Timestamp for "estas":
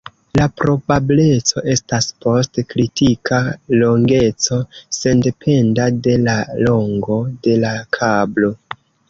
1.73-2.07